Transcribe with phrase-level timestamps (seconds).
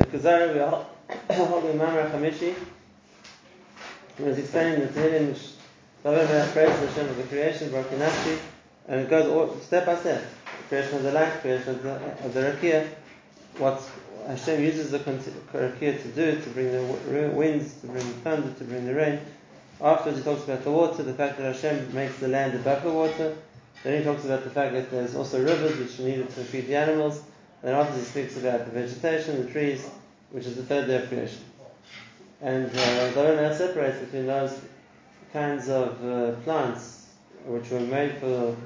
[0.00, 0.86] The Kuzari, we are
[1.30, 2.54] holding Ma'amar Chamishi,
[4.18, 5.42] was explaining the Tehillim which
[6.02, 8.38] David Melech praised Hashem of the creation, Barchi Nafshi,
[8.88, 10.24] and it goes all, step by step.
[10.62, 11.94] The creation of the light, creation of the,
[12.24, 12.88] of the Rakia,
[13.58, 13.82] what
[14.26, 18.64] Hashem uses the Rakia to do, to bring the winds, to bring the thunder, to
[18.64, 19.20] bring the rain.
[19.82, 22.90] Afterwards he talks about the water, the fact that Hashem makes the land above the
[22.90, 23.36] water.
[23.84, 26.68] Then he talks about the fact that there's also rivers which are needed to feed
[26.68, 27.22] the animals.
[27.62, 29.88] Then after he speaks about the vegetation, the trees,
[30.30, 31.40] which is the third day of creation.
[32.40, 34.58] And uh, David separates between those
[35.32, 37.06] kinds of uh, plants
[37.44, 38.56] which were made for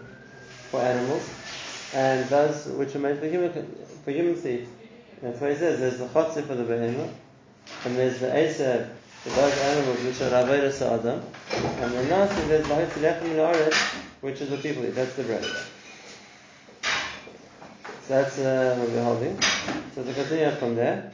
[0.70, 1.28] for animals
[1.94, 3.52] and those which were made for human
[4.04, 4.68] for human seed.
[5.22, 7.14] That's why he says there's the chotzi for the behemoth,
[7.84, 8.90] and there's the eser
[9.22, 11.22] for those animals which are avodas adam,
[11.52, 13.72] and then lastly there's the in
[14.20, 14.94] which is the people eat.
[14.94, 15.44] That's the bread.
[18.06, 19.40] So that's uh, what we're holding.
[19.94, 21.10] So to continue from there,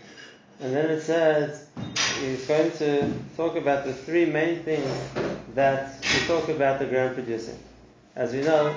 [0.60, 1.68] and then it says
[2.20, 4.90] he's going to talk about the three main things
[5.54, 7.58] that we talk about the ground producing.
[8.16, 8.76] As we know,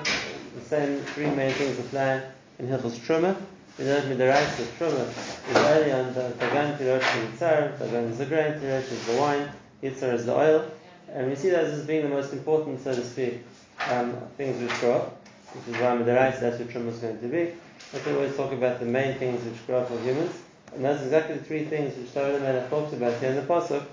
[0.54, 2.22] the same three main things apply
[2.60, 3.36] in Hilchos Truma.
[3.78, 8.10] We know that the of Truma is only on the Tagan Tirosh and Yitzhar, Tagan
[8.10, 9.48] is the grain, Tirosh is the wine,
[9.82, 10.70] Yitzhar is the oil.
[11.12, 13.42] And we see those as being the most important, so to speak,
[13.90, 15.12] um, things which grow
[15.54, 17.52] which is why the rice, that's what Truma is going to be.
[17.92, 20.34] But we always talk about the main things which grow for humans.
[20.74, 23.84] And are exactly the three things which David Melech talks about here in the Pasuk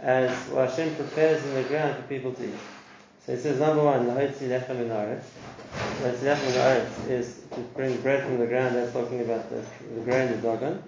[0.00, 2.54] as Hashem prepares in the ground for people to eat.
[3.26, 5.24] So it says number one, Lahotzi Lechem in Aretz.
[6.00, 9.62] In Aretz is to bring bread from the ground, that's talking about the,
[9.94, 10.82] the grain, the dogon.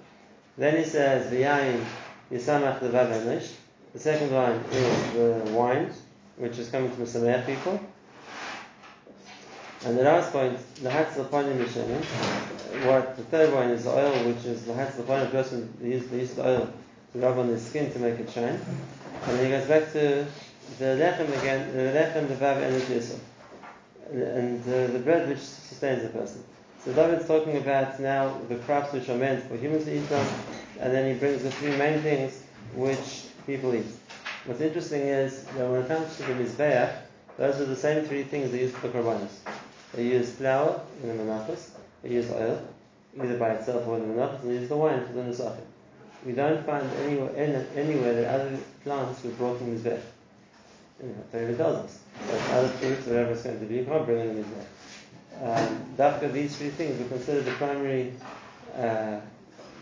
[0.56, 1.84] Then he says, V'yayin
[2.30, 3.48] Yisamach Levav.
[3.92, 5.92] The second one is the wine,
[6.36, 7.78] which is coming from the Sameach people.
[9.84, 12.04] And the last point, the Hatz Laponim Mishenim.
[12.86, 16.06] What the third one is the oil, which is the Hatz Laponim person they use,
[16.06, 16.72] they use the oil
[17.12, 18.60] to rub on their skin to make it shine.
[19.26, 20.24] And then he goes back to
[20.78, 23.18] the lechem again, the lechem, the vav, and the yisuf.
[24.12, 26.44] And uh, the bread which sustains the person.
[26.84, 30.26] So David's talking about now the crops which are meant for humans to eat from,
[30.80, 32.42] and then he brings the three main things
[32.74, 33.86] which people eat.
[34.46, 36.92] What's interesting is that when it comes to the Mizbeach,
[37.38, 39.30] those are the same three things they use for the Korbanos.
[39.94, 41.70] They use flour in the menachos,
[42.02, 42.66] they use oil,
[43.20, 45.66] either by itself or in the menachos, they use the wine for the nesachim.
[46.24, 50.00] We don't find anywhere, anywhere that other plants were brought in Mizbech.
[51.32, 51.98] Torah even tells us.
[52.28, 54.66] But other fruits, whatever it's going to be, you can't bring in Mizbech.
[55.42, 58.12] Um, Dafka, these three things are considered the primary
[58.76, 59.18] uh,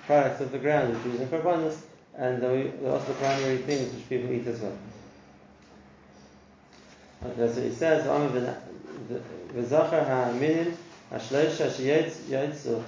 [0.06, 1.76] products of the ground which used in Korbanos,
[2.16, 4.72] and they're also the primary things which people eat as well.
[7.22, 8.06] That's what he says.
[9.54, 10.74] V'zachar ha'aminim
[11.10, 12.82] ha'shleisha sheyetzu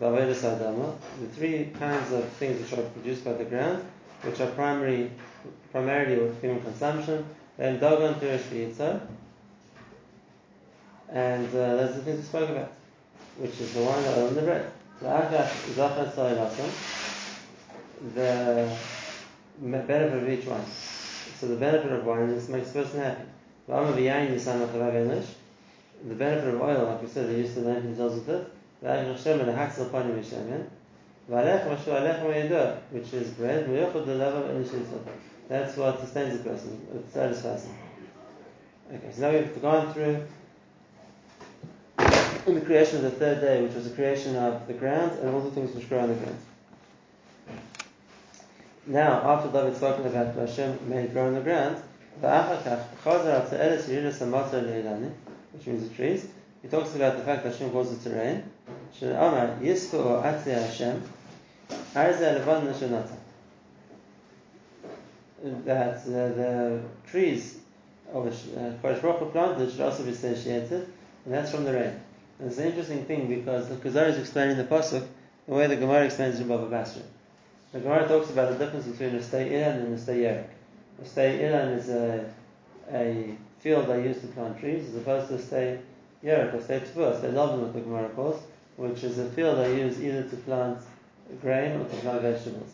[0.00, 0.96] b'avodas adama.
[1.20, 3.84] The three kinds of things which are produced by the ground,
[4.22, 5.10] which are primary,
[5.72, 7.24] primarily with human consumption.
[7.56, 9.00] Then dogon pirish v'yitzar.
[11.10, 12.72] And uh, that's the things we spoke about,
[13.38, 14.70] which is the wine, the oil, and the bread.
[15.00, 15.08] The
[19.62, 20.64] benefit of each one.
[21.40, 23.22] So the benefit of wine is makes the person happy.
[23.68, 25.24] The
[26.14, 28.50] benefit of oil, like we said, they used to name themselves with it.
[32.90, 33.68] Which is bread,
[35.48, 37.74] that's what sustains a person, it satisfies him.
[38.94, 40.26] Okay, so now we've gone through
[42.46, 45.28] in the creation of the third day, which was the creation of the ground and
[45.34, 46.38] all the things which grow on the ground.
[48.86, 51.82] Now, after David spoken about Hashem made grow on the ground,
[55.52, 56.26] which means the trees,
[56.62, 58.42] he talks about the fact that Hashem calls it to rain.
[65.64, 67.58] That uh, the trees
[68.12, 70.88] of which uh, Kodesh Baruch planted should also be satiated,
[71.24, 72.00] and that's from the rain.
[72.40, 75.06] And it's an interesting thing because the Kuzari is explaining the pasuk
[75.46, 77.02] the way the Gemara explains in Baba Basra.
[77.72, 80.57] The Gemara talks about the difference between a stay ilan and a stay yerek.
[81.00, 82.24] A stay ilan is a,
[82.92, 85.78] a field they use to plant trees, as opposed to stay
[86.24, 88.42] yerek, a stay tvur, stay what the Gemara calls,
[88.76, 90.78] which is a field they use either to plant
[91.40, 92.70] grain or to plant vegetables.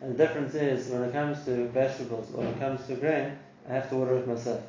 [0.00, 3.38] And the difference is when it comes to vegetables or when it comes to grain,
[3.68, 4.62] I have to water it myself.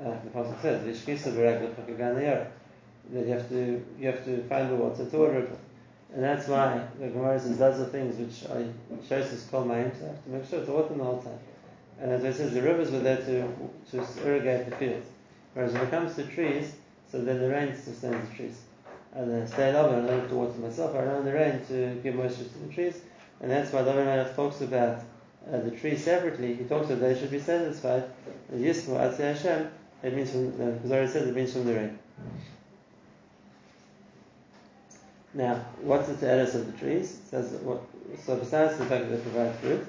[0.00, 1.34] Uh, the pasuk says, "Vishkisa
[3.10, 5.58] that you have to you have to find the water to water it.
[6.14, 8.66] And that's why the Gemara says those are things which I
[9.06, 11.38] shows us call my I have to make sure to water the whole time.
[12.02, 13.48] And as I says, the rivers were there to,
[13.92, 15.06] to irrigate the fields.
[15.54, 16.74] Whereas when it comes to trees,
[17.10, 18.58] so then the rain sustains the trees.
[19.14, 21.32] And I stay over and I don't have to water myself, I rely on the
[21.32, 23.00] rain to give moisture to the trees.
[23.40, 24.98] And that's why David Melech talks about
[25.48, 26.54] uh, the tree separately.
[26.54, 28.04] He talks that they should be satisfied.
[28.52, 29.70] Yismu Atzei Hashem,
[30.02, 31.98] it means from, the Kuzari says it means from the rain.
[35.34, 37.12] Now, what's the status of the trees?
[37.12, 37.80] It says what,
[38.24, 39.86] so besides the fact that they provide fruit,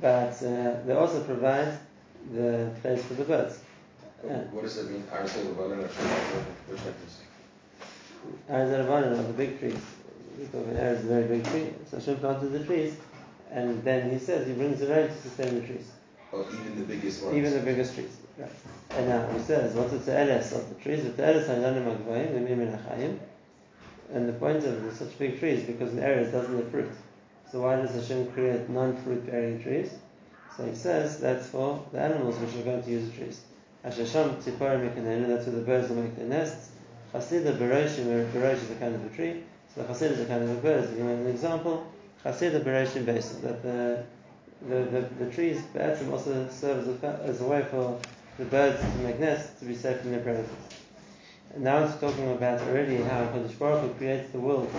[0.00, 1.78] but uh, they also provide
[2.32, 3.60] the place for the birds.
[4.22, 5.04] What does it mean?
[5.12, 5.84] Arzel Lebanon,
[6.66, 7.20] which difference?
[8.50, 9.78] Arzel Lebanon are the big trees.
[10.52, 11.74] About is a very big tree.
[11.90, 12.94] So Hashem planted the trees,
[13.50, 15.90] and then he says he brings the rain to sustain the trees.
[16.32, 17.36] Oh, even the biggest ones.
[17.36, 18.16] Even the biggest trees.
[18.36, 18.50] Right.
[18.90, 21.02] And now he says, what's the te'eles of the trees?
[21.02, 23.18] The te'eles ha'yanim ha'gvayim, the ha'chayim.
[24.14, 26.90] And the point of such big trees because in areas doesn't have fruit.
[27.50, 29.90] So why does Hashem create non-fruit bearing trees?
[30.56, 33.40] So he says that's for the animals which are going to use the trees.
[33.84, 36.70] Hashasham tziporim that's where the birds will make their nests.
[37.14, 39.42] Chasida beroshim, berosh is a kind of a tree.
[39.74, 40.84] So the chasida is a kind of a bird.
[40.84, 41.90] As an example,
[42.24, 44.04] chasida beroshim basin, that the
[44.68, 48.00] the, the, the trees Be'etzim also serve as a, as a way for
[48.38, 50.50] the birds to make nests to be safe from their predators.
[51.54, 54.70] And now it's talking about already how Kodesh Baruch creates the world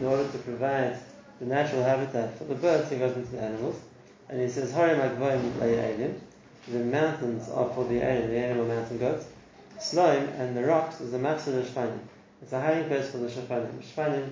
[0.00, 0.98] in order to provide
[1.40, 3.80] the natural habitat for the birds, he goes into the animals.
[4.28, 6.14] And he says, The
[6.78, 9.26] mountains are for the Eilim, the animal mountain goats.
[9.80, 11.98] Slime and the rocks is the Machzor Shfanim.
[12.42, 13.82] It's a hiding place for the Shfanim.
[13.82, 14.30] Shfanim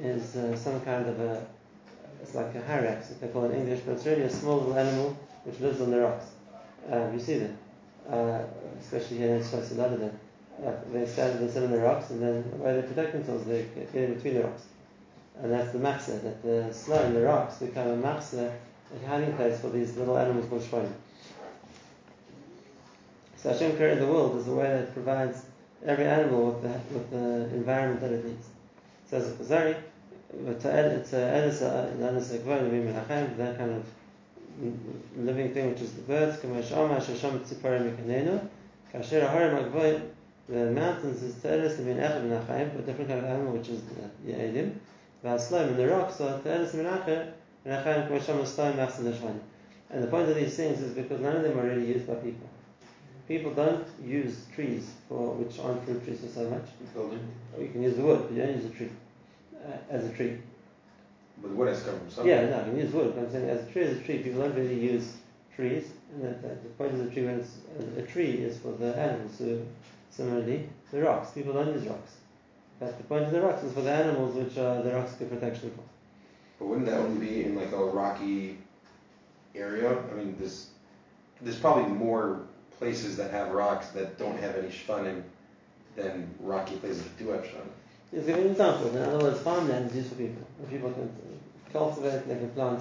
[0.00, 1.46] is uh, some kind of a,
[2.22, 4.56] it's like a hyrax, if they call it in English, but it's really a small
[4.56, 6.24] little animal which lives on the rocks.
[6.90, 7.58] Um, you see them,
[8.10, 8.40] uh,
[8.80, 10.18] especially here in of them.
[10.64, 13.46] Uh, they stand, they sit on the rocks, and then the way they protect themselves,
[13.46, 14.62] they get in between the rocks.
[15.42, 18.52] And that's the machzor, that the slime, the rocks, become a machzor,
[18.94, 20.90] a hiding place for these little animals called shvaim.
[23.36, 25.44] So Hashem created the world as a way that provides
[25.84, 28.46] every animal with the, with the environment that it needs.
[28.46, 29.76] It says the Kuzari,
[30.32, 30.64] it's
[31.12, 31.18] uh,
[31.62, 31.86] uh,
[33.36, 33.84] that kind of
[35.16, 36.40] living thing which is the birds,
[40.48, 43.82] the mountains is Teres and Echad and Achaim, a different kind of animal which is
[43.82, 44.78] the Ye'edim.
[45.26, 47.32] V'asloim and the rocks are Teres and and
[47.66, 49.40] Achaim Kmasham Asloim Machzad Hashvanim.
[49.90, 52.14] And the point of these things is because none of them are really used by
[52.14, 52.48] people.
[53.26, 56.66] People don't use trees for which aren't fruit trees for so much.
[56.94, 57.26] Building.
[57.58, 58.90] You can use the wood, but you don't use a tree
[59.54, 60.38] uh, as a tree.
[61.42, 62.30] But wood has come from something.
[62.30, 63.14] Yeah, no, you can use wood.
[63.16, 65.16] But I'm saying as a tree, as a tree, people don't really use
[65.56, 65.88] trees.
[66.14, 67.56] And the, the, the point of the tree, when it's,
[67.98, 69.32] a, a tree, is for the animals.
[69.38, 69.60] So
[70.16, 71.32] Similarly, the rocks.
[71.32, 72.12] People don't use rocks.
[72.78, 75.30] But the point of the rocks is for the animals which uh, the rocks give
[75.30, 75.82] protection for.
[76.58, 78.58] But wouldn't that only be in like a rocky
[79.54, 79.96] area?
[80.10, 80.68] I mean, there's
[81.40, 82.40] there's probably more
[82.78, 85.22] places that have rocks that don't have any shfanim
[85.96, 87.72] than rocky places that do have shfanim.
[88.12, 88.94] Let's give an example.
[88.94, 90.46] In other words, farmland is used for people.
[90.70, 91.10] People can
[91.72, 92.80] cultivate, they can plant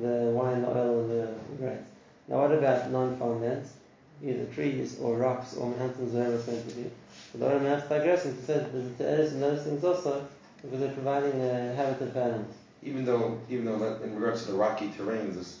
[0.00, 1.84] the wine, the oil, and the grapes.
[2.28, 3.72] Now, what about non-farmlands?
[4.24, 6.90] Either trees or rocks or mountains, whatever it's going to be.
[7.32, 10.26] But the Olam has digressing to say that there's a te'eris in those things also
[10.62, 12.54] because they're providing a habitat for animals.
[12.82, 15.60] Even though, even though in regards to the rocky terrains, is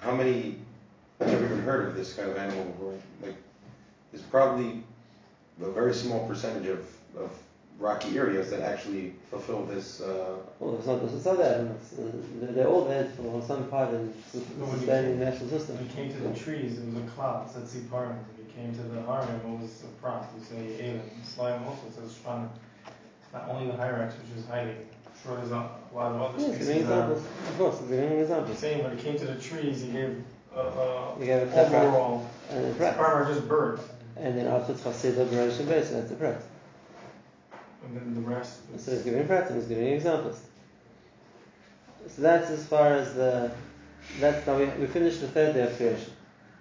[0.00, 0.56] how many?
[1.20, 2.94] Never even heard of this kind of animal before.
[3.22, 3.36] Like,
[4.10, 4.82] there's probably
[5.62, 6.80] a very small percentage of,
[7.16, 7.30] of
[7.82, 10.00] rocky areas that actually fulfill this.
[10.00, 11.92] Uh, well, it's not just other elements.
[11.92, 12.12] Uh,
[12.54, 15.76] they're all there for some part in sustaining the national system.
[15.76, 17.48] When it came to the trees, it was a cloud.
[17.48, 18.16] It said Siparim.
[18.16, 20.30] When it came to the harem, it was a prat.
[20.38, 21.10] You say Elim.
[21.24, 22.48] Slime also says Shpanim.
[23.32, 24.76] Not only the hyrax, which is hiding.
[24.76, 26.82] I'm sure there's a lot of other yes, species.
[26.82, 27.18] examples.
[27.48, 28.58] Of course, it's giving examples.
[28.58, 30.22] Saying when it came to the trees, he gave
[30.54, 32.30] uh, uh, you gave a overall.
[32.50, 32.98] And a prat.
[32.98, 33.82] are just birds.
[34.16, 36.42] And then after it's Chassid, Operation Base, that's a prat
[37.94, 38.60] and then the rest.
[38.78, 40.40] So he's giving practice, he's giving examples.
[42.08, 43.52] So that's as far as the.
[44.18, 46.12] That's now we, we finished the third day of creation.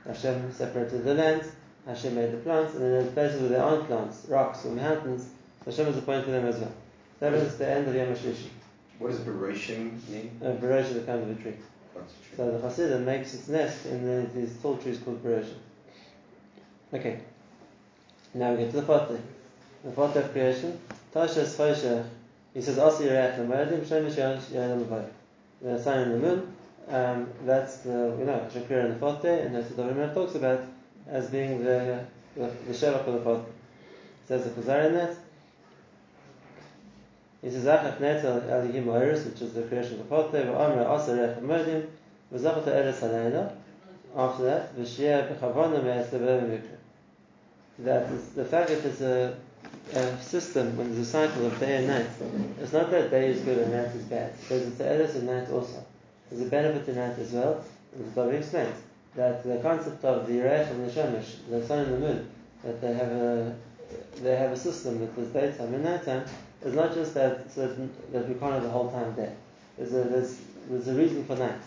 [0.05, 1.43] Hashem separated the land,
[1.85, 5.29] Hashem made the plants, and then in places where there aren't plants, rocks or mountains,
[5.65, 6.73] Hashem has appointed to them as well.
[7.19, 8.49] So that is the end of Yom HaShlishi.
[8.99, 10.39] What does Bereshim mean?
[10.43, 11.53] Uh, Bereshim is a kind of a tree.
[12.37, 15.57] So the Hasidim makes its nest in the, these tall trees called Bereshim.
[16.93, 17.19] Okay.
[18.33, 19.19] Now we get to the fourth day.
[19.83, 20.79] The fourth day of creation.
[21.13, 22.05] Tashes Choshech,
[22.53, 25.05] he says, Asi Yerech L'Moedim, Shemesh Yarim L'Voy.
[25.61, 26.55] The sun and the moon,
[26.89, 30.13] um, that's the, you know, created on the fourth day, and that's what the Rimmer
[30.13, 30.61] talks about
[31.07, 32.03] as being the,
[32.35, 33.45] the, the Shevach of the fourth
[34.31, 35.15] says the Chazar in that.
[37.41, 40.85] He says, Achach Netel Alihim Oiris, which is the creation of the fourth day, V'Amra
[40.87, 41.87] Asi Yerech L'Moedim,
[42.33, 43.51] V'Zachat Eres Halayla.
[44.15, 46.77] After that, V'Shiyah B'Chavona Me'ez Lebev Mikra.
[47.79, 49.35] That is, the fact that it's a
[49.93, 52.07] a system when there's a cycle of day and night,
[52.61, 54.33] it's not that day is good and night is bad.
[54.49, 55.85] It's the Eris and night also.
[56.29, 57.63] there's a benefit in night as well.
[57.99, 58.75] As David explains,
[59.15, 62.29] that the concept of the Yerech and the Shemesh, the sun and the moon,
[62.63, 63.55] that they have a
[64.21, 66.23] they have a system that there's daytime and nighttime,
[66.61, 69.33] it's not just that that, we can't have the whole time day.
[69.77, 71.59] There's a there's, there's a reason for night.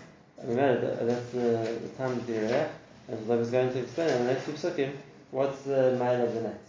[0.43, 2.71] Remember that, that's the, the time of the Yerech,
[3.09, 4.93] and was going to explain in the next few psukim
[5.31, 6.64] what's the mile of the night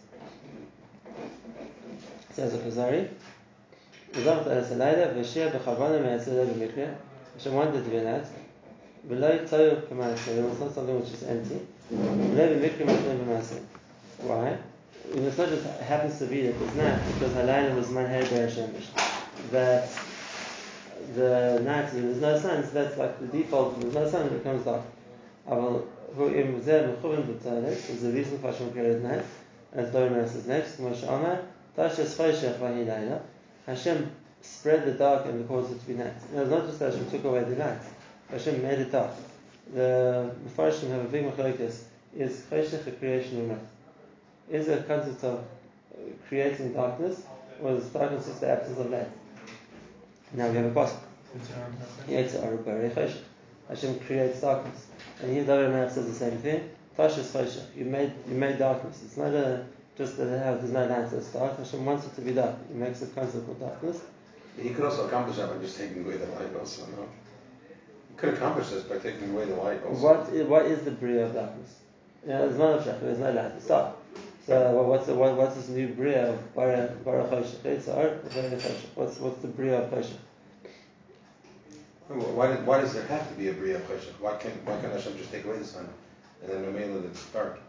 [2.35, 3.07] says the Kuzari,
[4.23, 6.85] זכת על הסלילה והשאיר בכוונה מהסלילה במקרה,
[10.59, 11.59] not something which is empty,
[14.23, 14.57] Why?
[15.13, 18.47] It not just happens to be that it's night, because halayla was my head by
[18.55, 18.89] Shemesh.
[19.51, 19.87] That
[21.15, 24.65] the night, there's no sun, so that's like the default, there's no sun, it becomes
[24.65, 24.81] dark.
[25.47, 25.79] אבל
[26.15, 26.29] הוא
[28.11, 29.23] reason for Hashem created night,
[29.73, 31.35] and it's not in Manasseh's nature, כמו שאמר,
[31.77, 33.21] Tashas Choshech Vahilayla,
[33.65, 36.13] Hashem spread the dark and caused it to be night.
[36.33, 37.81] It was not just that Hashem took away the light,
[38.29, 39.11] Hashem made it dark.
[39.73, 41.83] The Mepharshim have a big machlokes.
[42.17, 43.63] Is Choshech a creation or not?
[44.49, 45.43] Is it a concept of
[46.27, 47.23] creating darkness,
[47.61, 49.09] or is darkness just the absence of light?
[50.33, 51.03] Now we have a possible.
[53.67, 54.85] Hashem creates darkness.
[55.21, 56.69] And here David Melech says the same thing.
[56.95, 57.75] Tash is Choshech.
[57.75, 59.01] You made, you made darkness.
[59.03, 59.65] It's not a
[59.97, 61.57] just that it has, there's no light, so it's dark.
[61.57, 62.55] Hashem wants it to be dark.
[62.67, 64.01] He makes it of darkness.
[64.61, 67.07] He could also accomplish that by just taking away the light also, no?
[68.09, 70.01] He could accomplish this by taking away the light also.
[70.01, 71.75] What is, what is the bria of darkness?
[72.23, 73.95] You know, there's no shech, there's no light, it's dark.
[74.45, 77.65] So what's the, what, what's this new bria of bara choshech?
[77.65, 78.23] It's art,
[78.95, 80.17] What's what's the bria of choshech?
[82.07, 84.19] Why, why does there have to be a bria of choshech?
[84.19, 85.89] Why can't why can't Hashem just take away the sun
[86.43, 87.59] and then the mela it's dark?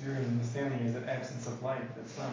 [0.00, 2.32] Because your understanding is that absence of light, that's not.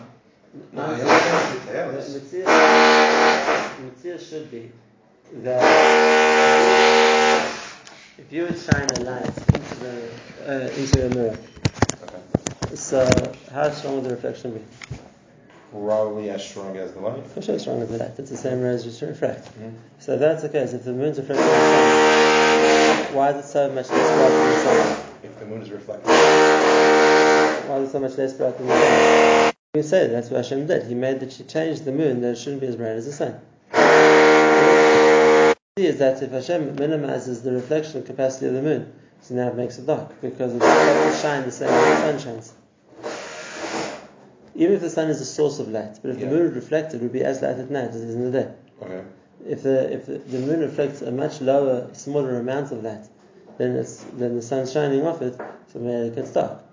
[0.73, 4.71] No, I understand The it's the mitzvah should be
[5.43, 6.01] that
[8.17, 10.09] if you would shine a light into the
[10.47, 11.37] uh, into a mirror,
[12.03, 12.75] Okay.
[12.75, 14.61] so how strong would the reflection be?
[15.71, 17.27] Probably as strong as the light.
[17.27, 18.17] For sure, stronger than that.
[18.17, 19.45] It's the same as you should refract.
[19.59, 19.73] Mhm.
[19.99, 20.71] So if that's the case.
[20.73, 24.57] If the moon's reflecting the sun, why is it so much less bright than the
[24.63, 25.03] sun?
[25.23, 26.96] If the moon is reflecting.
[27.67, 29.53] Why is it so much less bright than the sun?
[29.73, 30.87] You say that's what Hashem did.
[30.87, 33.11] He made that she changed the moon that it shouldn't be as bright as the
[33.11, 33.41] sun.
[35.75, 39.77] Is that if Hashem minimizes the reflection capacity of the moon, so now it makes
[39.77, 42.53] it dark because it doesn't shine the same way the sun shines.
[44.55, 46.29] Even if the sun is a source of light, but if Yeah.
[46.29, 48.43] the moon reflected, it would be as light at night as it is in the
[48.43, 48.51] day.
[48.81, 49.01] Okay.
[49.45, 53.05] If the if the, the moon reflects a much lower, smaller amount of light,
[53.57, 55.35] then it's then the sun's shining off it,
[55.71, 56.63] so then it gets dark.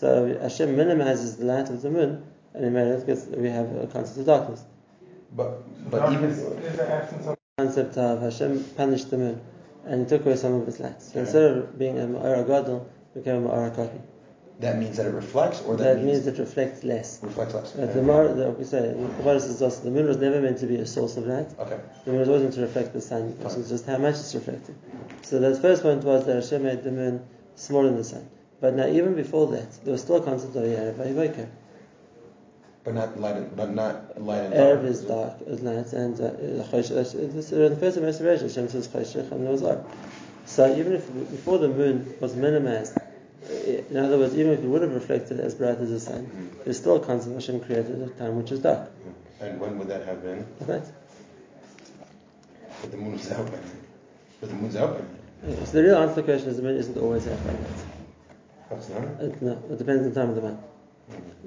[0.00, 2.22] So Hashem minimizes the light of the moon,
[2.52, 4.62] and in it gets we have a concept of darkness.
[5.34, 6.38] But So but even darkness
[6.70, 7.36] is the absence of.
[7.56, 9.40] Concept of Hashem punished the moon,
[9.86, 11.00] and he took away some of its light.
[11.00, 11.20] So Okay.
[11.20, 14.02] instead of being a Ma'ara Gadol, became a Ma'ara Katan.
[14.60, 17.18] that means that it reflects, or That means it reflects less.
[17.22, 17.74] reflects less.
[17.74, 20.76] Uh, the more, the, we say, the Kabbalah the moon was never meant to be
[20.76, 21.48] a source of light.
[21.58, 21.80] Okay.
[22.04, 23.22] The moon was always meant to reflect the sun.
[23.30, 24.76] The question is just how much it's reflecting.
[25.22, 27.22] So the first point was that Hashem made the moon
[27.54, 28.28] smaller than the sun.
[28.60, 31.48] But now, even before that, there was still a concept of Erev Vayivoker.
[32.84, 34.54] But not light, but not light and.
[34.54, 36.30] Erev is dark, is light, and uh,
[36.70, 39.78] Chosh- uh, uh, the first Hashem says Choshech and there was light.
[40.46, 42.96] So even if before the moon was minimized,
[43.66, 46.78] in other words, even if it would have reflected as bright as the sun, there's
[46.78, 48.90] still a concept Hashem created a time which is dark.
[49.40, 50.46] And when would that have been?
[50.60, 50.84] Right?
[52.80, 53.62] But the moon is out by night.
[54.40, 55.58] But the moon's out by night.
[55.58, 57.52] Yeah, So the real answer to the question is the moon isn't always out by
[57.52, 57.85] night.
[58.70, 58.76] Uh,
[59.20, 60.60] it, depends on the time of the month.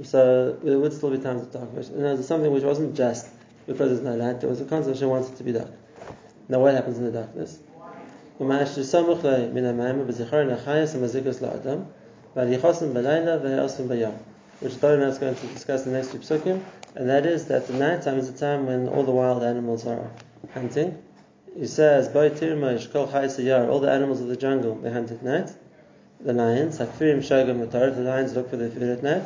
[0.04, 1.96] So there would still be times of dark worship.
[1.96, 3.28] No, something which wasn't just
[3.68, 5.72] because there's no light, there was a concept she wanted to be dark.
[6.48, 7.60] Now what happens in the darkness?
[8.38, 8.48] Which
[14.76, 16.64] the Torah is going to discuss in the next two psukim,
[16.96, 19.86] and that is that the night time is the time when all the wild animals
[19.86, 20.10] are
[20.54, 21.04] hunting.
[21.58, 25.52] He says, All the animals of the jungle, they hunt at night.
[26.22, 29.24] The lions, hakfirim shagam matar, the lions look for their food at night,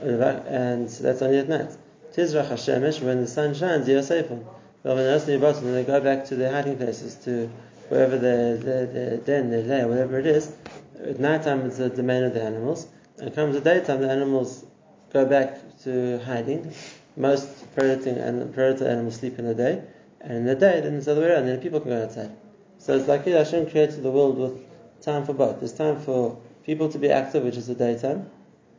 [0.00, 1.70] and that's only at night.
[2.14, 4.42] Tizrach hashemesh, when the sun shines, yosefon.
[4.82, 7.50] Well, when else bottom, they go back to their hiding places, to
[7.90, 10.50] wherever their, their, their den, their lair, whatever it is.
[10.98, 12.86] At night time, it's the domain of the animals.
[13.18, 14.64] And comes the daytime, the animals
[15.12, 16.72] go back to hiding.
[17.18, 19.82] Most predating and predator animals sleep in the day,
[20.22, 21.46] and in the day, then it's the other way around.
[21.46, 22.30] Then people can go outside.
[22.78, 24.63] So it's like Hashem created the world with
[25.04, 25.60] time for both.
[25.60, 28.30] There's time for people to be active, which is the daytime,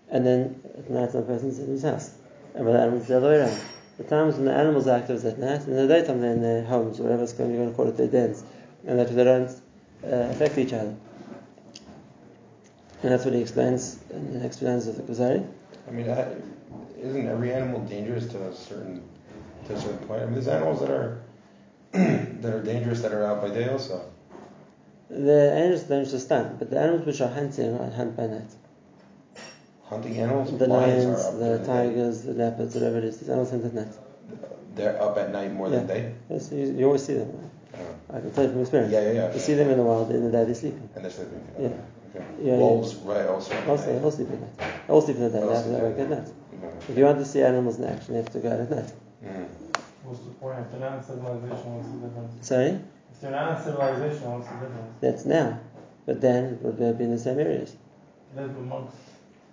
[0.09, 2.15] and then at night, the person's in his house,
[2.53, 3.59] and the animals the other way around.
[3.97, 6.33] The times when the animals are active is at night, and in the daytime they're
[6.33, 8.43] in their homes, whatever it's going, you're going to call it, their dens,
[8.85, 9.49] and that they don't
[10.03, 10.95] uh, affect each other.
[13.03, 15.47] And that's what he explains in the next of the Kuzari.
[15.87, 16.07] I mean,
[16.99, 19.03] isn't every animal dangerous to a certain
[19.67, 20.23] to a certain point?
[20.23, 21.21] I mean, there's animals that are
[21.91, 24.11] that are dangerous that are out by day also.
[25.09, 28.51] The animals don't understand, but the animals which are hunting are hunt by night.
[29.83, 33.29] Hunting animals, The lions, lions, are up the tigers, the leopards, whatever it is, these
[33.29, 33.93] animals hunt at night.
[34.75, 35.93] They're up at night more than Yeah.
[35.93, 36.13] day.
[36.29, 37.31] Yes, you, you always see them.
[37.75, 38.15] Oh.
[38.15, 38.91] I can tell you from experience.
[38.93, 39.33] Yeah, yeah, yeah.
[39.33, 40.89] You see them in the wild, in the day they're sleeping.
[40.95, 41.41] And they're sleeping.
[41.59, 41.67] Yeah.
[42.15, 42.25] Okay.
[42.41, 43.27] Yeah, Wolves, right?
[43.27, 43.53] Also.
[43.53, 44.03] at Also, night.
[44.03, 44.71] all sleep at night.
[44.89, 46.27] All sleep in the day, they have to sleep work at at night.
[46.27, 46.89] Mhm.
[46.89, 48.91] If you want to see animals in action, you have to go out at night.
[49.23, 49.45] Mhm.
[50.03, 50.59] What's the point?
[50.59, 52.47] If they're civilization, what's the difference?
[52.47, 52.79] Sorry?
[53.25, 54.93] If they're not in civilization, what's the difference?
[55.01, 55.59] That's now.
[56.05, 57.75] But then it would be in the same areas.
[58.35, 58.95] Live amongst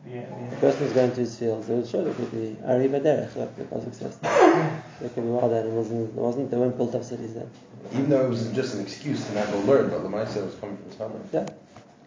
[0.05, 2.59] the, The the person who's going to his fields, they would sure there could be
[2.67, 4.19] Ari Baderech, like the Pasuk says.
[4.19, 7.49] There could be wild animals, and there wasn't, there weren't built up cities then.
[7.93, 10.47] Even though it was just an excuse to not go learn, but Lamai said it
[10.47, 11.23] was coming from somewhere.
[11.33, 11.47] Yeah.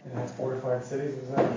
[0.06, 1.50] they have fortified cities, was that?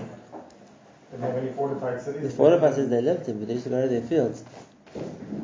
[1.11, 2.23] Did they have any fortified cities?
[2.23, 4.43] The fortified cities they lived in, but they used to go to their fields.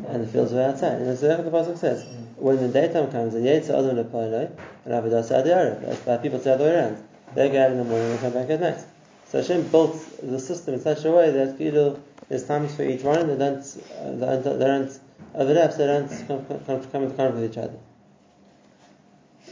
[0.09, 1.01] And the fields were outside.
[1.01, 2.07] And that's what the Pasuk says.
[2.37, 4.51] When the daytime comes, the Yetzer Adam Lepoiloi,
[4.85, 5.83] and Avodah Sadi Arab.
[5.83, 7.05] That's by people the other way around.
[7.35, 8.85] They go out in the morning and come back at night.
[9.29, 13.03] So Hashem built the system in such a way that Kilu, there's times for each
[13.03, 13.59] one, they don't,
[14.01, 15.01] uh, they don't,
[15.35, 17.79] overlap, so they don't come, come, come into conflict with each other.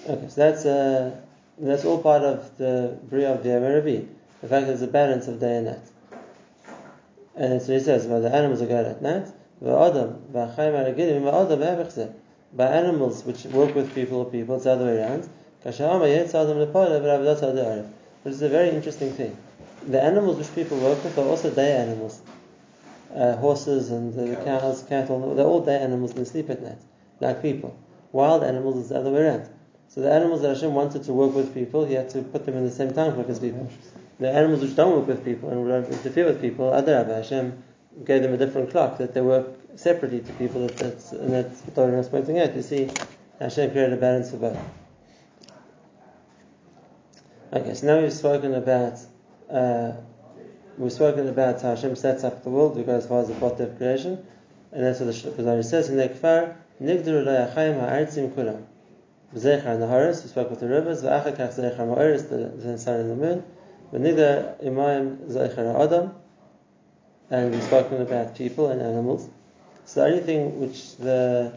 [0.08, 1.20] Okay, so that's, uh,
[1.58, 4.06] that's all part of the Bria of the Amarabi.
[4.40, 5.78] The fact that there's a balance of day and night.
[7.36, 9.28] And that's what he says, well, the animals are going at night,
[9.62, 12.12] v'adam, v'achayim ha'regilim, v'adam v'avechzeh.
[12.54, 15.28] By animals which work with people or people, it's the other way around.
[15.64, 17.86] Kasha'ama yetz adam lepoile, v'ravadat ha'de'arif.
[18.22, 19.36] Which is a very interesting thing.
[19.86, 22.20] The animals which people work with are also day animals.
[23.14, 26.78] Uh, horses and the cows, cattle, they're all day animals, they sleep at night,
[27.20, 27.76] like people.
[28.12, 29.48] Wild animals is the other way around.
[29.88, 32.56] So the animals that Hashem wanted to work with people, he had to put them
[32.56, 33.68] in the same time clock as people.
[34.18, 37.62] The animals which don't work with people and don't interfere with people, Adarabah, Hashem
[38.04, 40.66] gave them a different clock that they work separately to people.
[40.66, 42.54] That, that's, and that's what Torah is pointing out.
[42.54, 42.90] You see,
[43.38, 44.58] Hashem created a balance for both.
[47.52, 48.98] Okay, so now we've spoken about
[49.50, 49.92] uh,
[50.78, 52.76] we've spoken about how Hashem sets up the world.
[52.76, 54.24] We go as far as the plot of creation,
[54.72, 56.56] and that's what the Kuzari says in the Kfar.
[56.80, 58.64] Nigdiru la'achayim ha'artzim kulam.
[59.34, 61.02] B'zeichar naharis, we spoke with the rivers.
[61.02, 63.44] V'achar kach zeichar ma'oris, the, the sun and the moon.
[63.92, 66.14] V'nigdar imayim zeichar ha'adam.
[67.30, 69.28] And we've spoken about people and animals.
[69.84, 71.52] So the only thing which the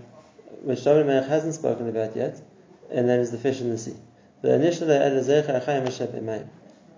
[0.61, 2.41] which David Melech hasn't spoken about yet,
[2.89, 3.95] and that is the fish in the sea.
[4.41, 6.47] The initial added zeichar achayim ha'shep imayim.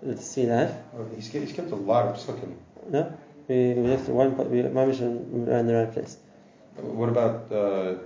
[0.02, 0.72] The sea life.
[0.96, 2.54] Oh, he, skipped, he skipped a lot of psukim.
[2.88, 3.12] No,
[3.48, 4.36] we, we left one.
[4.50, 6.18] We mamish around the right place.
[6.76, 7.96] What about uh,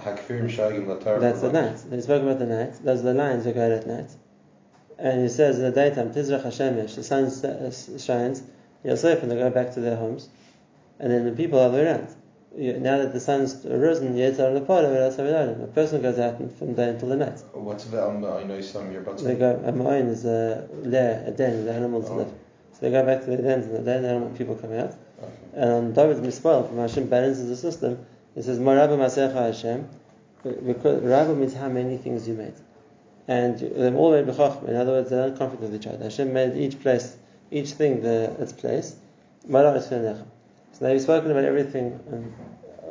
[0.00, 1.20] Hakfirim Shagim Latar?
[1.20, 1.78] That's the night.
[1.90, 2.82] He spoke about the night.
[2.82, 4.10] Those are the lions that go out at night.
[4.98, 8.42] And he says in the daytime, Tizrach Hashemesh, the sun shines,
[8.86, 10.28] Yosef, and they go back to their homes.
[10.98, 12.08] And then the people are the around.
[12.56, 17.16] Now that the sun's risen, Yetzar Lepara, a person goes out from day until the
[17.16, 17.38] night.
[17.52, 21.22] What's the um, I know some your about They go, a mine is a lair,
[21.26, 22.16] a den where the animals Oh.
[22.16, 22.32] live.
[22.72, 24.94] So they go back to their dens, and the den, the animal people come out.
[25.22, 25.32] Okay.
[25.54, 29.88] And on David's Mispal, from Hashem balances the system, it says, Marabba Masecha Hashem,
[30.42, 32.54] because Rabba means how many things you made.
[33.28, 34.68] And they're all made b'chachma.
[34.68, 36.04] In other words, they don't conflict with each other.
[36.04, 37.16] Hashem made each place,
[37.50, 38.96] each thing the, its place.
[39.48, 42.24] So now you've spoken about everything um,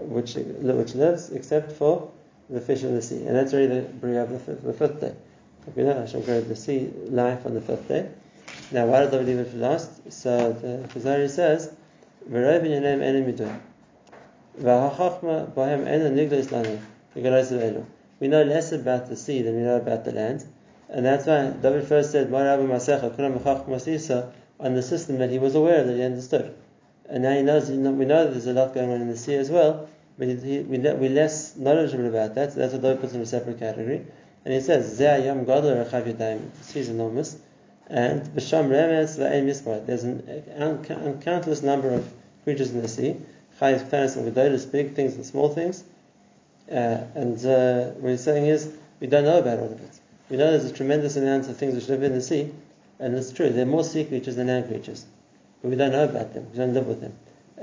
[0.09, 2.11] which, which lives except for
[2.49, 3.25] the fish in the sea.
[3.25, 5.13] And that's already the bria of the fifth, the fifth day.
[5.65, 8.09] Like we know, Hashem created the sea life on the fifth day.
[8.71, 10.11] Now, why did David leave it for last?
[10.11, 11.71] So the Kuzari says.
[12.27, 12.39] We
[18.27, 20.45] know less about the sea than we know about the land,
[20.89, 22.31] and that's why David first said,
[24.59, 26.55] On the system that he was aware of, that he understood.
[27.09, 27.69] And now he knows.
[27.69, 30.59] We know that there's a lot going on in the sea as well, but he,
[30.61, 32.53] we, we're less knowledgeable about that.
[32.53, 34.05] So that's what David puts in a separate category.
[34.43, 37.37] And he says, "Zeh yom gadol rechav yadayim." The sea is enormous.
[37.87, 39.85] And b'sham remes v'ein mispar.
[39.85, 40.21] There's an
[40.57, 42.11] uncountless number of
[42.43, 43.17] creatures in the sea.
[43.59, 45.83] Chayes, planet, and gedolos, big things and small things.
[46.69, 49.99] Uh, and uh, what he's saying is, we don't know about all of it.
[50.29, 52.51] We know there's a tremendous amount of things which live in the sea,
[52.99, 53.49] and it's true.
[53.49, 55.05] There are more sea creatures than land creatures,
[55.61, 56.47] but we don't know about them.
[56.51, 57.13] We don't live with them.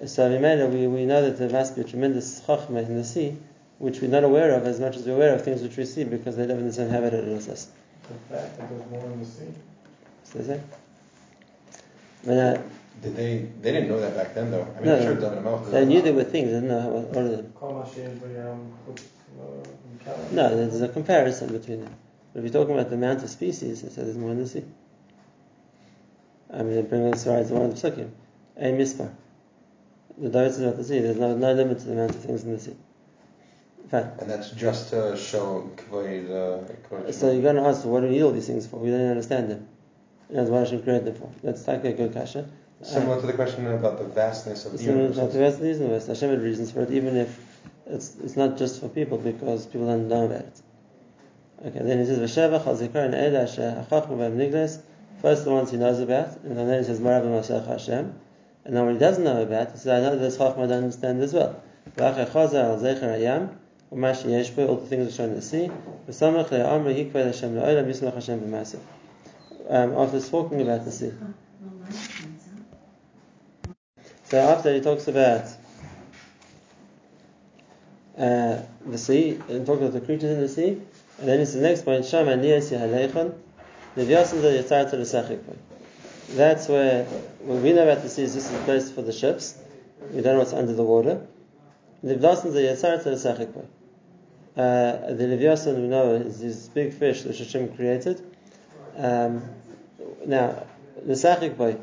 [0.07, 3.37] So we, we know that there must be a tremendous chachma in the sea,
[3.79, 6.05] which we're not aware of as much as we're aware of things which we see
[6.05, 7.68] because they live in the same habitat as us.
[8.09, 9.53] The fact that there's more in the sea.
[10.25, 10.61] So they say.
[12.23, 12.62] When, uh,
[13.03, 13.49] Did they?
[13.61, 14.62] They didn't know that back then, though.
[14.62, 15.59] I mean, No, I'm sure no.
[15.59, 17.53] David they knew there were things, they didn't know how, what are them.
[17.55, 19.03] Kol Mashiach v'yam chutz,
[19.99, 20.33] Mikal.
[20.33, 21.95] No, there's a comparison between them.
[22.33, 24.49] But if you're talking about the amount of species, it says there's more in the
[24.49, 24.64] sea.
[26.53, 28.11] I mean, they bring us right to one of the psukim.
[28.57, 29.12] A mispar.
[30.19, 32.45] The David says about the sea, there's no, no limit to the amount of things
[32.45, 32.77] in the sea.
[33.91, 34.11] Fine.
[34.21, 38.15] And that's just to show Kavod, uh, So you're going to ask, what do we
[38.15, 38.77] need all these things for?
[38.77, 39.69] We don't understand them.
[40.31, 41.31] That's what Hashem created them for.
[41.43, 42.49] That's like a good kasha.
[42.83, 45.17] Similar to the question about the vastness of the Similar universe.
[45.33, 46.07] to the vastness of the universe.
[46.07, 47.38] Hashem had reasons for it, even if
[47.87, 50.61] it's, it's not just for people, because people don't know about it.
[51.65, 54.81] Okay, then he says, V'shevach al zikar and eda asher hachachmu v'em nigles.
[55.23, 58.13] First the ones he knows about, and then he says, Marab Masach Hashem.
[58.65, 60.73] And then what he doesn't know about, he says, I know this chachma I don't
[60.73, 61.63] understand as well.
[61.99, 62.27] All the
[64.89, 65.71] things which are in the sea.
[69.69, 71.13] Um, after talking about the sea.
[74.25, 75.45] So after he talks about
[78.19, 80.81] uh, the sea, and talks about the creatures in the sea,
[81.19, 83.35] and then it's the next point, Shama Niyasi Haleichon,
[83.94, 84.33] That's
[86.68, 87.05] where,
[87.44, 89.59] when we know about the sea, this is the place for the ships.
[90.12, 91.26] We don't know what's under the water.
[92.02, 92.14] The
[94.57, 98.22] uh, The Leviathan we know is this big fish that Hashem created.
[98.96, 99.42] Um,
[100.24, 100.64] now,
[101.05, 101.76] the Sachik Boy,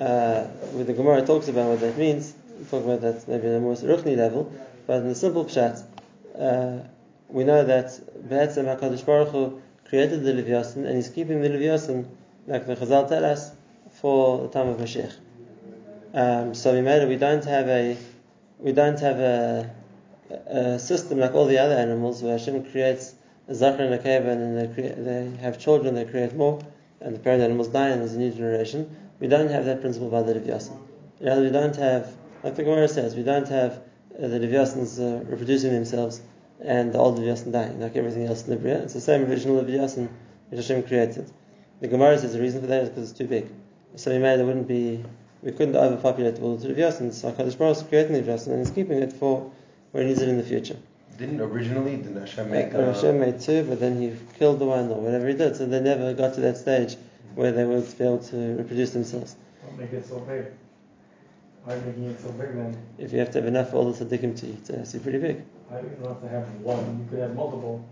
[0.00, 2.32] uh, with the Gemara talks about what that means.
[2.60, 4.52] We talk about that maybe on a more ruchni level,
[4.86, 5.82] but in the simple pshat,
[6.38, 6.78] uh,
[7.28, 9.60] we know that Be'etzem HaKadosh Baruch Hu
[9.90, 12.08] created the Leviathan and he's keeping the Leviathan,
[12.46, 13.50] like the Chazal tell us,
[14.00, 15.14] for the time of Mashiach.
[16.14, 17.96] Um, so we made we don't have a
[18.58, 19.70] we don't have a,
[20.46, 23.14] a system like all the other animals where Hashem creates
[23.48, 26.60] a Zachar and a cave and they, create, they have children, they create more,
[27.00, 28.96] and the parent animals die and there's a new generation.
[29.18, 30.78] We don't have that principle by the Leviathan.
[31.20, 33.72] Know, we don't have, like the Gemara says, we don't have
[34.18, 36.20] uh, the Leviathans uh, reproducing themselves
[36.64, 38.82] and the old Leviathan dying, like everything else in the Bria.
[38.82, 40.08] It's the same original Leviathan
[40.50, 41.30] which Hashem created.
[41.80, 43.48] The Gemara says the reason for that is because it's too big.
[43.96, 45.02] So we made it wouldn't be,
[45.42, 47.14] we couldn't overpopulate all the Leviathans.
[47.14, 49.50] So HaKadosh Baruch is creating the Leviathan and he's keeping it for
[49.92, 50.76] when he needs it in the future.
[51.18, 54.66] Didn't originally, did Hashem make Uh, a, Hashem made two, but then he killed the
[54.66, 56.96] one or whatever he did, so they never got to that stage
[57.34, 59.36] where they would be able to reproduce themselves.
[59.66, 60.46] Don't make it so big.
[61.64, 62.76] Why are you making it so big then?
[62.98, 64.98] If you have to have enough for all the tzaddikim to eat, it has to
[64.98, 65.42] be pretty big.
[65.70, 66.98] Do you don't have to have one?
[67.00, 67.84] You could have multiple.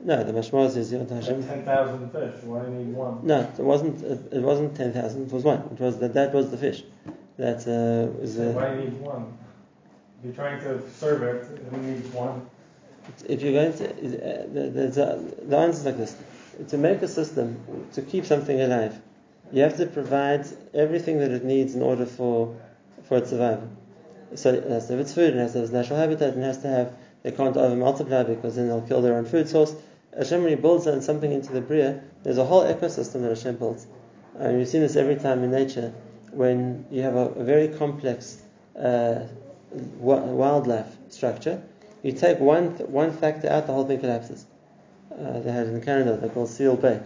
[0.00, 1.46] No, the mashmaz is Yod Hashem.
[1.46, 2.42] Ten thousand fish.
[2.44, 3.26] Why do you need one?
[3.26, 4.02] No, it wasn't.
[4.02, 5.26] It, it wasn't ten thousand.
[5.26, 5.60] It was one.
[5.72, 6.14] It was that.
[6.14, 6.82] That was the fish.
[7.36, 8.38] That uh, was.
[8.38, 9.36] Uh, why do you need one?
[10.20, 12.48] If you're trying to serve it, who needs one?
[13.28, 16.16] if you're going to, uh, the, the, the answer is like this:
[16.68, 17.60] to make a system
[17.92, 19.00] to keep something alive,
[19.52, 22.56] you have to provide everything that it needs in order for
[23.08, 23.68] for its survival.
[24.34, 26.42] So it has to have its food, it has to have its natural habitat, it
[26.42, 26.92] has to have.
[27.24, 29.74] They can't over multiply because then they'll kill their own food source.
[30.16, 33.86] Hashem when He builds something into the bria, there's a whole ecosystem that Hashem builds.
[34.38, 35.92] And you've seen this every time in nature
[36.30, 38.40] when you have a, a very complex
[38.78, 39.26] uh,
[39.98, 41.62] wildlife structure.
[42.02, 44.44] You take one th- one factor out, the whole thing collapses.
[45.12, 47.00] Uh, they had it in Canada, they're called Seal Bay.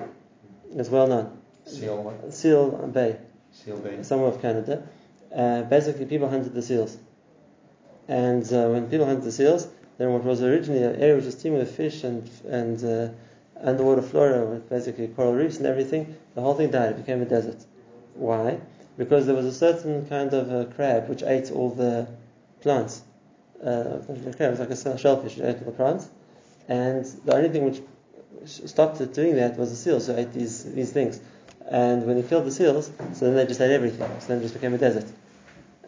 [0.75, 1.39] It's well known.
[1.67, 2.35] seal what?
[2.35, 3.17] Seal Bay,
[3.53, 4.05] Seal bait.
[4.05, 4.83] somewhere of Canada.
[5.35, 6.97] Uh, basically, people hunted the seals.
[8.09, 11.35] And uh, when people hunted the seals, then what was originally an area which was
[11.35, 13.09] teeming with fish and, and uh,
[13.61, 16.91] underwater flora with basically coral reefs and everything, the whole thing died.
[16.91, 17.65] It became a desert.
[18.15, 18.61] Why?
[18.97, 22.09] Because there was a certain kind of uh, crab which ate all the
[22.61, 23.03] plants.
[23.63, 23.99] Uh,
[24.37, 26.09] crab was like a shellfish, it ate all the plants.
[26.69, 27.81] And the only thing which
[28.45, 31.21] stopped it doing that was the seals who ate these, these things.
[31.69, 34.09] And when he killed the seals, so then they just ate everything.
[34.21, 35.07] So then it just became a desert.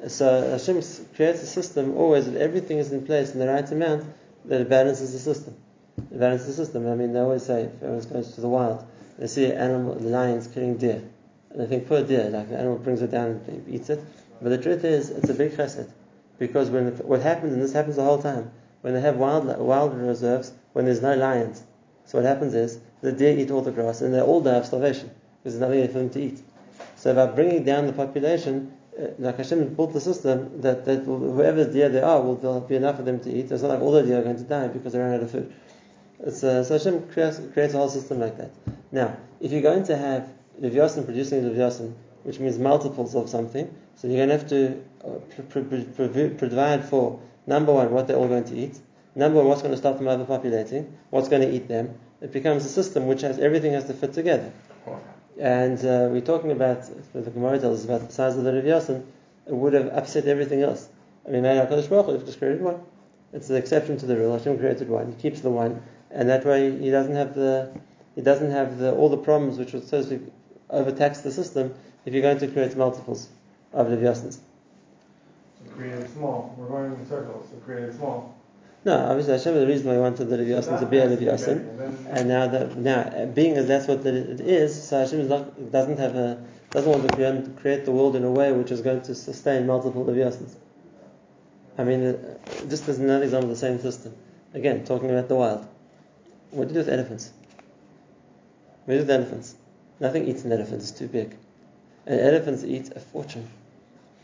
[0.09, 0.83] So Hashem
[1.15, 4.07] creates a system always that everything is in place in the right amount
[4.47, 5.55] that it balances the system.
[5.99, 6.91] It balances the system.
[6.91, 8.85] I mean, they always say if everyone goes to the wild,
[9.19, 11.03] they see an animal, lions killing deer,
[11.51, 14.03] and they think poor deer, like the animal brings it down and eats it.
[14.41, 15.91] But the truth is, it's a big chesed
[16.39, 19.95] because when what happens, and this happens the whole time, when they have wild wild
[19.95, 21.63] reserves, when there's no lions,
[22.07, 24.65] so what happens is the deer eat all the grass, and they all die of
[24.65, 25.11] starvation
[25.43, 26.43] because there's nothing for them to eat.
[26.97, 28.73] So by bringing down the population,
[29.18, 32.96] like Hashem built the system that, that whoever deer there are will there'll be enough
[32.96, 33.50] for them to eat.
[33.50, 35.31] It's not like all the deer are going to die because they ran out of
[35.31, 35.53] food.
[36.20, 38.50] It's, uh, so Hashem creates, creates a whole system like that.
[38.92, 44.09] Now, if you're going to have Leviathan producing Leviathan, which means multiples of something, so
[44.09, 45.18] you're going to have to uh,
[45.50, 48.79] pr- pr- pr- provide for number one what they're all going to eat,
[49.14, 51.94] number one what's going to stop them overpopulating, what's going to eat them.
[52.20, 54.53] It becomes a system which has everything has to fit together.
[55.40, 56.83] And uh, we're talking about,
[57.14, 59.07] the Gemara tells us about the size of the Leviathan,
[59.46, 60.88] it would have upset everything else.
[61.26, 62.81] I mean, HaKadosh Baruch Hu just created one.
[63.33, 64.37] It's an exception to the rule.
[64.37, 65.07] Hashem created one.
[65.12, 67.72] He keeps the one, and that way he doesn't have the
[68.16, 70.31] It doesn't have the, all the problems which would supposed to
[70.68, 71.74] overtax the system
[72.05, 73.29] if you're going to create multiples
[73.72, 74.40] of Leviathans.
[75.64, 76.55] So create small.
[76.59, 77.46] We're going in circles.
[77.50, 78.37] So create small.
[78.83, 82.07] No, obviously Hashem is the reason why he wanted the Leviathan to be a Leviathan.
[82.09, 86.16] And now that now being as that's what it is, so Hashem not, doesn't have
[86.16, 89.66] a doesn't want to create, the world in a way which is going to sustain
[89.66, 90.55] multiple Leviathans.
[91.77, 92.37] I mean, uh,
[92.69, 94.14] just as another example of the same system.
[94.55, 95.66] Again, talking about the wild.
[96.51, 97.33] What do you do with elephants?
[98.85, 99.57] What do you do with elephants?
[99.99, 101.37] Nothing eats an elephant; it's too big.
[102.07, 103.49] And elephants eat a fortune.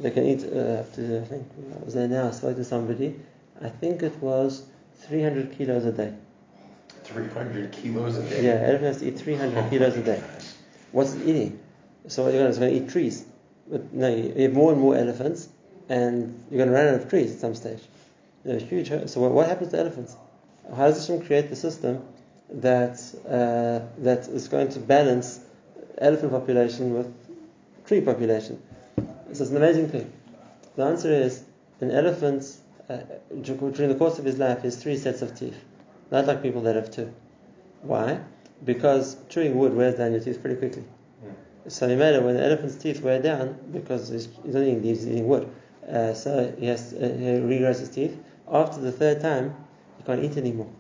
[0.01, 2.29] They can eat uh, up to I think I was there now.
[2.29, 3.17] I spoke to somebody.
[3.63, 4.67] I think it was
[5.03, 6.13] 300 kilos a day.
[7.05, 8.45] 300 kilos a day.
[8.45, 10.23] Yeah, elephant has to eat 300 kilos a day.
[10.93, 11.61] What's it eating?
[12.09, 13.25] So what you're going to, it's going to eat trees.
[13.69, 15.49] But no, you have more and more elephants,
[15.89, 17.81] and you're going to run out of trees at some stage.
[18.45, 18.89] They're huge.
[19.11, 20.17] So what, happens to elephants?
[20.77, 22.03] How does Hashem create the system
[22.51, 25.41] that uh, that is going to balance
[25.99, 27.13] elephant population with
[27.87, 28.63] tree population?
[28.97, 30.13] So it's an amazing thing.
[30.77, 31.43] The answer is
[31.81, 32.45] an elephant
[32.89, 32.99] uh,
[33.43, 35.65] during the course of his life has three sets of teeth,
[36.11, 37.13] not like people that have two.
[37.83, 38.21] Why?
[38.65, 40.85] Because chewing wood wears down your teeth pretty quickly.
[41.69, 44.83] So he made it when the elephant's teeth wear down because he's, he's not eating
[44.83, 45.49] leaves, he's eating wood.
[45.89, 48.17] Uh, so he has uh, he regrows his teeth.
[48.51, 49.55] After the third time,
[49.99, 50.71] he can't eat anymore.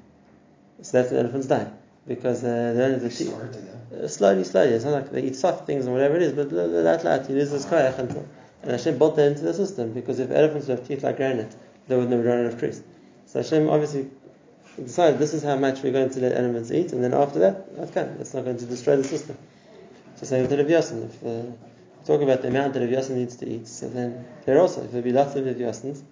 [0.82, 1.70] So that's when elephants die
[2.06, 3.34] because uh, they don't have the teeth.
[3.34, 4.70] Uh, slowly, slowly.
[4.70, 7.34] It's not like they eat soft things or whatever it is, but that light he
[7.34, 8.26] loses koyach until.
[8.62, 11.54] And Hashem built that into the system because if elephants have teeth like granite,
[11.88, 12.82] they would never run out of trees.
[13.26, 14.10] So Hashem obviously
[14.76, 17.66] decided this is how much we're going to let animals eat, and then after that,
[17.78, 19.36] okay, that's not going to destroy the system.
[20.16, 21.02] So same with the Leviathan.
[21.04, 21.50] If uh,
[22.06, 25.02] talk about the amount that Leviathan needs to eat, so then there also, if there
[25.02, 26.02] be lots of Leviathans,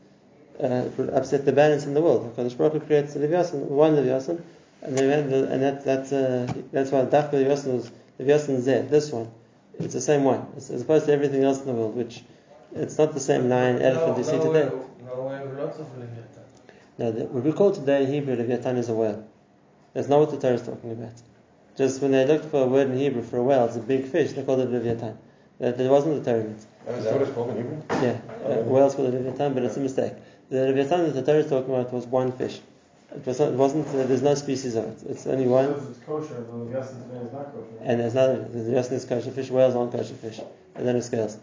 [0.62, 2.34] uh, it would upset the balance in the world.
[2.34, 4.44] Because Baruch Hu the Leviathan, one Leviathan,
[4.82, 9.30] and the, and that that uh, that's why Dafka Leviathan was Leviathan Zeh, this one.
[9.78, 12.22] It's the same one, as opposed to everything else in the world, which
[12.74, 14.68] it's not the same lion, elephant no, you see no, today.
[14.76, 14.90] No,
[15.64, 16.44] lots of Leviathan.
[16.98, 19.27] No, the, what we call today in Hebrew Leviathan is a whale.
[19.94, 21.14] That's not what the Torah is talking about.
[21.77, 24.07] Just when they looked for a word in Hebrew for a whale, it's a big
[24.07, 25.18] fish, they called it Leviathan.
[25.59, 26.66] That, that wasn't the Torah meant.
[26.87, 27.83] Oh, is that what it's called in Hebrew?
[27.90, 30.12] Yeah, uh, whales called it Leviathan, but it's a mistake.
[30.50, 32.61] The Leviathan that the Torah is talking about was one fish.
[33.14, 35.11] It, was not, it wasn't, uh, there's no species of it.
[35.11, 35.72] It's only one.
[35.72, 37.79] Because it's kosher, the Leviathan today is not kosher.
[37.83, 40.40] And there's no, the Leviathan is kosher fish, whales aren't kosher fish.
[40.74, 41.38] And then it scales.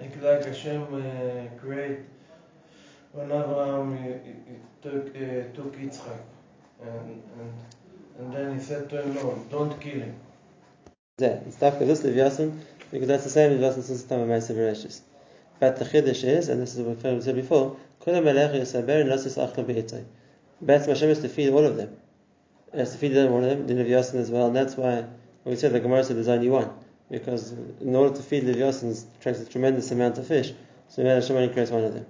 [0.00, 2.00] Like, like Hashem uh, create
[3.16, 4.10] when Abraham he,
[4.50, 5.74] he took, uh, took
[6.06, 6.18] Yitzchak
[6.82, 7.52] and, and,
[8.18, 10.14] and then he said to him, no, don't kill him.
[11.18, 14.54] Yeah, it's tough this Leviathan, because that's the same Leviathan since the time of Ma'aseh
[14.54, 15.00] Bereshis.
[15.58, 19.10] But the Chiddush is, and this is what we said before, Kula Melech Yisaber and
[19.10, 20.04] Lasis Achla Be'etzai.
[20.60, 21.96] Bats Hashem is to feed all of them.
[22.72, 25.06] It has to feed them, all of them, the Leviathan as well, and that's why
[25.44, 26.70] we said the Gemara said there's only one.
[27.10, 30.52] Because in order to feed Leviathan, it takes a tremendous amount of fish.
[30.88, 32.06] So Hashem only creates one of them.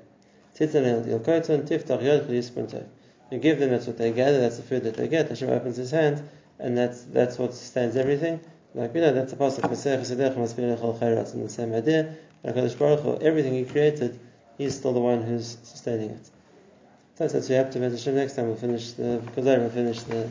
[3.31, 5.29] You give them, that's what they gather, that's the food that they get.
[5.29, 6.23] Hashem opens his hand,
[6.59, 8.41] and that's that's what sustains everything.
[8.75, 9.71] Like we know, that's the pasuk.
[9.73, 12.15] It's in the same idea.
[12.45, 14.21] Baruch Hu, everything He created,
[14.59, 16.27] He's still the one who's sustaining it.
[16.27, 18.47] So that's what we have to Hashem next time.
[18.47, 20.31] We'll finish the because I will finish the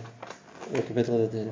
[0.72, 1.52] the capital of the day.